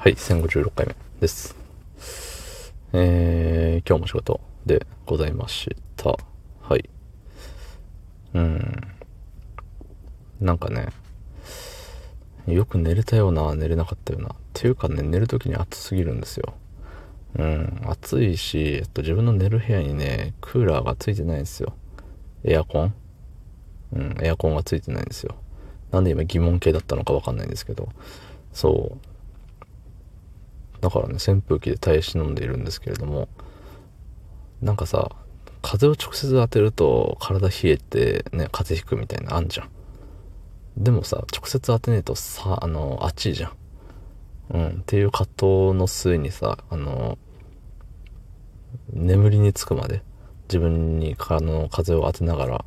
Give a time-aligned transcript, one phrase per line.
[0.00, 1.56] はい、1056回目です。
[2.92, 6.16] えー、今日も仕事でございました。
[6.60, 6.88] はい。
[8.32, 8.80] うん。
[10.40, 10.90] なんかね、
[12.46, 14.28] よく寝れたような、寝れなかったような。
[14.28, 16.54] っていうかね、寝るときに暑すぎるんですよ。
[17.36, 21.74] うん、暑いし、えっと、自分の寝る部屋にね、クーラーがついてないんですよ。
[22.44, 22.94] エアコン？
[23.94, 25.34] うん、エアコンがついてないんですよ。
[25.90, 27.88] なんで今疑問系だったのかわかんないんですけど。
[28.52, 29.17] そう。
[30.80, 33.28] だからね、扇風機で耐え忍んでいるんですけれども、
[34.62, 35.10] なんかさ、
[35.62, 39.70] 風を直接当てると体冷えてね、風邪ひくみたいなあんじゃん。
[40.76, 43.52] でもさ、直接当てねえとさ、あの、暑いじゃん。
[44.50, 47.18] うん、っていう葛藤の末にさ、あの、
[48.92, 50.02] 眠りにつくまで
[50.48, 52.64] 自分にあの風を当てながら、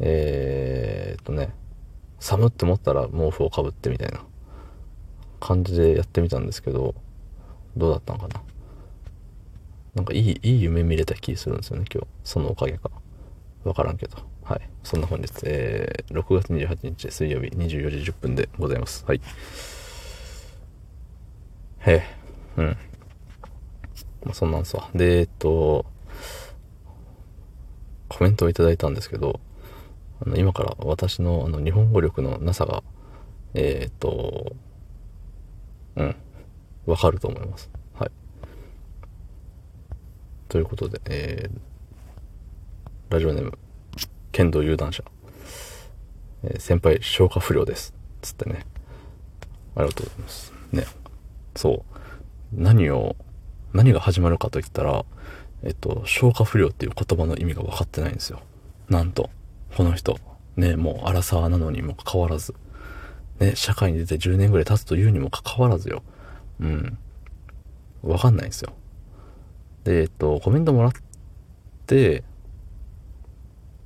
[0.00, 1.54] えー、っとね、
[2.18, 4.24] 寒って思ったら毛布をかぶってみたいな
[5.40, 6.94] 感じでやってみたんですけど、
[7.76, 8.42] どうだったのかな？
[9.94, 12.06] なんかいい、いい夢見れた気するんですよね、今日。
[12.24, 12.90] そのおかげか。
[13.64, 14.16] わからんけど。
[14.42, 14.68] はい。
[14.82, 19.04] そんな本日、えー、6月28日水曜日24時10分でございます。
[19.06, 19.20] はい。
[21.80, 22.04] へえ、
[22.56, 22.76] うん。
[24.24, 24.90] まあ、そんなんすわ。
[24.94, 25.86] で、えっと、
[28.08, 29.40] コメントをいただいたんですけど、
[30.20, 32.82] あの今から私のあの日本語力のなさが、
[33.54, 34.56] えー、っと、
[35.96, 36.16] うん、
[36.86, 37.70] わかると思います。
[37.94, 38.10] はい。
[40.48, 43.58] ということで、えー、ラジオネーム、
[44.32, 45.04] 剣道有段者、
[46.44, 47.94] えー先輩消化不良です。
[48.20, 48.66] つってね。
[49.76, 50.52] ありがとうございます。
[50.72, 50.86] ね。
[51.56, 51.94] そう。
[52.52, 53.16] 何を、
[53.72, 55.04] 何が始まるかといったら、
[55.62, 58.40] えっと、消化不良っていう言葉の意味が分かってないんですよ。
[58.88, 59.30] なんと、
[59.76, 60.18] この人、
[60.56, 62.54] ね、もう荒沢なのにもかかわらず、
[63.40, 66.02] ね、社会に出て10年ぐらい経つというにもかかわらずよ。
[66.60, 66.98] うん。
[68.02, 68.72] 分かんないんですよ。
[69.84, 70.92] で、えっと、コメントもらっ
[71.86, 72.24] て、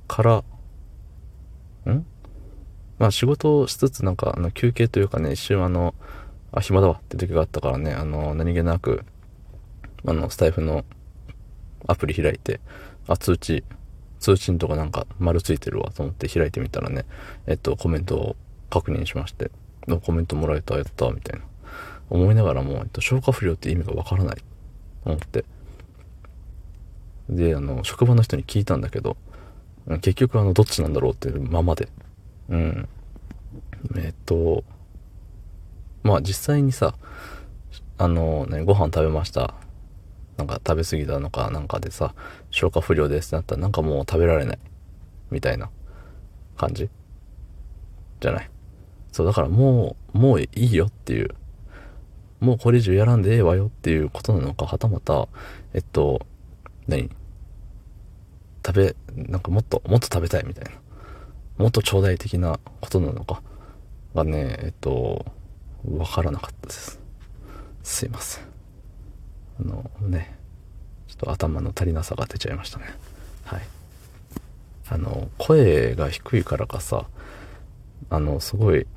[0.07, 0.43] から、
[1.91, 2.05] ん？
[2.97, 5.95] まあ仕事をしつつなんかあの休憩というかね、一瞬あの、
[6.51, 9.05] あ、暇だわって時があったからね、あの、何気なく、
[10.05, 10.83] あの、スタイフの
[11.87, 12.59] アプリ開いて、
[13.07, 13.63] あ、通知、
[14.19, 17.05] 通知のとかなんか丸ついてるわと思って開いてみたらね、
[17.47, 18.35] えっと、コメントを
[18.69, 19.51] 確認しまして、
[19.87, 21.45] あコメントもらえた、やった、みたいな。
[22.09, 24.43] 思いながらも、えっと、消化不良って意味がわからないと
[25.05, 25.45] 思って。
[27.29, 29.17] で、あの、職場の人に聞いたんだけど、
[30.01, 31.89] 結局あの、どっちなんだろうっていうままで。
[32.49, 32.89] うん。
[33.97, 34.63] えっと、
[36.03, 36.95] まあ実際にさ、
[37.97, 39.53] あのね、ご飯食べました。
[40.37, 42.13] なんか食べ過ぎたのかなんかでさ、
[42.49, 44.59] 消化不良ですってなったらなんかもう食べられない。
[45.31, 45.69] みたいな
[46.57, 46.89] 感じ
[48.19, 48.49] じゃない。
[49.11, 51.35] そう、だからもう、もういいよっていう。
[52.39, 55.27] もうこれ以上やらんでええわよっていうことなのか、はたまた、
[55.73, 56.25] えっと、
[56.87, 57.09] 何？
[58.65, 60.71] 食べ、なんかもっと、もっと食べたいみたいな。
[61.57, 63.41] もっと頂戴的なことなのか？
[64.15, 65.25] がね、えっと、
[65.85, 66.99] わからなかったです。
[67.83, 68.43] すいません。
[69.61, 70.35] あのね、
[71.07, 72.85] ちょっと頭の足りなさが出ちゃいましたね。
[73.43, 73.61] はい。
[74.89, 77.05] あの、声が低いからかさ、
[78.09, 78.87] あの、すごい、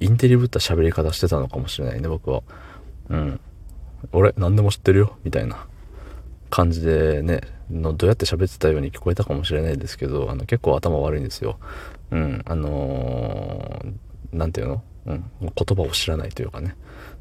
[0.00, 2.42] インテリぶった喋り方してたのかもしれないね、僕は。
[3.08, 3.40] うん。
[4.12, 5.66] 俺、何でも知ってるよ、みたいな
[6.50, 11.58] 感じでね、のどうやって喋ってたように聞こえたかもしれないですけど、あの、結構頭悪いんですよ。
[12.10, 12.42] うん。
[12.44, 14.82] あのー、なんていうの？
[15.06, 15.30] うん。
[15.40, 16.76] 言葉を知らないというかね。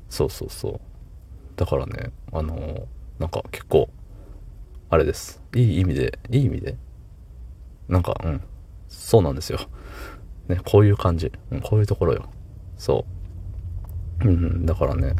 [0.09, 0.79] そうそうそう。
[1.55, 2.85] だからね、あのー
[3.19, 3.89] なんか結構、
[4.89, 5.41] あれです。
[5.55, 6.75] いい意味で、いい意味で？
[7.87, 8.41] なんか、うん。
[8.89, 9.59] そうなんですよ。
[10.47, 11.31] ね、こういう感じ。
[11.51, 12.25] うん、こういうところよ。
[12.77, 13.05] そ
[14.21, 14.27] う。
[14.27, 15.15] うんうん、だからね、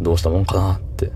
[0.00, 1.12] どうしたもんかなって、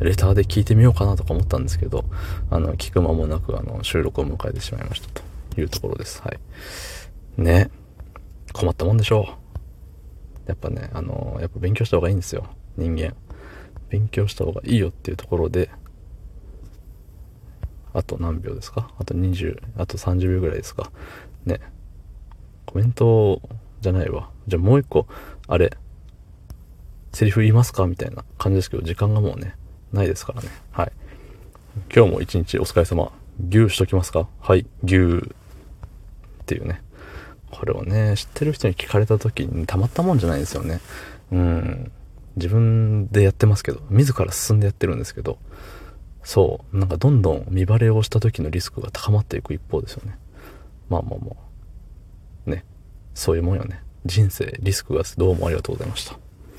[0.00, 2.04] レターで聞いてみようかなとか思ったんですけど、
[2.50, 5.08] あの、聞く間もなく、あの、収録を迎えてしまいました
[5.54, 6.20] というところです。
[6.22, 6.38] はい。
[7.40, 7.70] ね。
[8.52, 9.28] 困ったもんでしょ
[10.46, 10.48] う。
[10.48, 12.46] やっぱね、あの、やっぱ勉強した方がいいんですよ。
[12.76, 13.14] 人間。
[13.88, 15.70] 勉強した方がいいよっていうところで、
[17.92, 18.90] あと何秒ですか？
[18.98, 20.90] あと20、あと30秒ぐらいですか？
[21.46, 21.60] ね。
[22.66, 23.40] コメント
[23.80, 24.30] じゃないわ。
[24.48, 25.06] じゃあもう一個、
[25.46, 25.76] あれ、
[27.14, 27.86] セリフ言いますか？
[27.86, 29.54] みたいな感じですけど、時間がもうね、
[29.92, 30.48] ないですからね。
[30.72, 30.92] はい。
[31.94, 33.12] 今日も一日お疲れ様。
[33.48, 34.28] 牛しときますか？
[34.40, 35.20] はい、牛っ
[36.46, 36.82] ていうね。
[37.50, 40.80] これをね、知ってる人に聞かれた時にたまったもんじゃないですよね。
[41.30, 41.92] うん。
[42.36, 45.38] 自分でやってますけど、自ら進んでやってるんですけど、
[46.24, 50.18] そう、なんかどんどん見バレをした時のリスクが高まっていく一方ですよね。
[50.88, 51.32] まあまあま
[52.46, 52.50] あ。
[52.50, 52.64] ね。
[53.14, 53.82] そういうもんよね。
[54.04, 56.18] 人生、リスクがどうもありがとうございました。